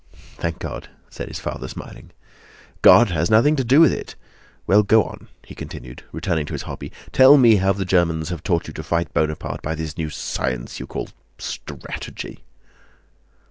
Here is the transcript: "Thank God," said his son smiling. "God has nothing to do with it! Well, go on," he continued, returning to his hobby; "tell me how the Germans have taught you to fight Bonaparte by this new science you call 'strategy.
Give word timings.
"Thank 0.37 0.57
God," 0.57 0.89
said 1.11 1.27
his 1.27 1.37
son 1.37 1.67
smiling. 1.67 2.09
"God 2.81 3.11
has 3.11 3.29
nothing 3.29 3.55
to 3.57 3.63
do 3.63 3.79
with 3.79 3.93
it! 3.93 4.15
Well, 4.65 4.81
go 4.81 5.03
on," 5.03 5.27
he 5.43 5.53
continued, 5.53 6.01
returning 6.11 6.47
to 6.47 6.53
his 6.53 6.63
hobby; 6.63 6.91
"tell 7.11 7.37
me 7.37 7.57
how 7.57 7.71
the 7.73 7.85
Germans 7.85 8.29
have 8.29 8.41
taught 8.41 8.65
you 8.67 8.73
to 8.73 8.81
fight 8.81 9.13
Bonaparte 9.13 9.61
by 9.61 9.75
this 9.75 9.99
new 9.99 10.09
science 10.09 10.79
you 10.79 10.87
call 10.87 11.09
'strategy. 11.37 12.39